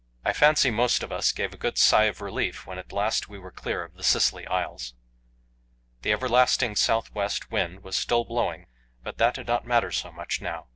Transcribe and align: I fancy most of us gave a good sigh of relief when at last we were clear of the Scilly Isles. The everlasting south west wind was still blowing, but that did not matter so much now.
I 0.25 0.33
fancy 0.33 0.71
most 0.71 1.03
of 1.03 1.11
us 1.11 1.31
gave 1.31 1.53
a 1.53 1.57
good 1.57 1.77
sigh 1.77 2.05
of 2.05 2.21
relief 2.21 2.65
when 2.65 2.79
at 2.79 2.91
last 2.91 3.29
we 3.29 3.37
were 3.37 3.51
clear 3.51 3.83
of 3.83 3.93
the 3.93 4.03
Scilly 4.03 4.47
Isles. 4.47 4.95
The 6.01 6.11
everlasting 6.11 6.75
south 6.75 7.11
west 7.13 7.51
wind 7.51 7.83
was 7.83 7.95
still 7.97 8.25
blowing, 8.25 8.65
but 9.03 9.19
that 9.19 9.35
did 9.35 9.45
not 9.45 9.67
matter 9.67 9.91
so 9.91 10.11
much 10.11 10.41
now. 10.41 10.69